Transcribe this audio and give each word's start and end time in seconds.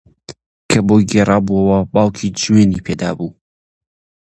کە 0.69 0.79
بۆی 0.87 1.07
گێڕابۆوە 1.11 1.79
باوکی 1.93 2.27
جوێنی 2.41 2.83
پێدابوو 2.85 3.29